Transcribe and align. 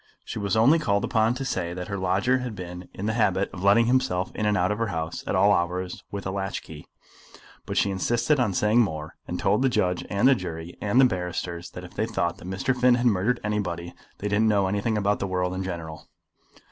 She 0.25 0.39
was 0.39 0.57
only 0.57 0.79
called 0.79 1.05
upon 1.05 1.35
to 1.35 1.45
say 1.45 1.75
that 1.75 1.87
her 1.87 1.97
lodger 1.99 2.39
had 2.39 2.55
been 2.55 2.89
in 2.91 3.05
the 3.05 3.13
habit 3.13 3.51
of 3.53 3.63
letting 3.63 3.85
himself 3.85 4.31
in 4.35 4.47
and 4.47 4.57
out 4.57 4.71
of 4.71 4.79
her 4.79 4.87
house 4.87 5.23
at 5.27 5.35
all 5.35 5.51
hours 5.53 6.03
with 6.09 6.25
a 6.25 6.31
latch 6.31 6.63
key; 6.63 6.87
but 7.67 7.77
she 7.77 7.91
insisted 7.91 8.39
on 8.39 8.55
saying 8.55 8.79
more, 8.81 9.15
and 9.27 9.39
told 9.39 9.61
the 9.61 9.69
judge 9.69 10.03
and 10.09 10.27
the 10.27 10.33
jury 10.33 10.75
and 10.81 10.99
the 10.99 11.05
barristers 11.05 11.69
that 11.73 11.83
if 11.83 11.93
they 11.93 12.07
thought 12.07 12.39
that 12.39 12.45
Mr. 12.47 12.75
Finn 12.75 12.95
had 12.95 13.05
murdered 13.05 13.39
anybody 13.43 13.93
they 14.17 14.27
didn't 14.27 14.47
know 14.47 14.65
anything 14.67 14.97
about 14.97 15.19
the 15.19 15.27
world 15.27 15.53
in 15.53 15.61
general. 15.63 16.09